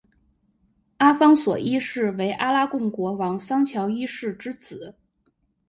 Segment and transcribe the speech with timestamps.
[0.97, 4.95] 阿方索一世为阿拉贡国王桑乔一世之子。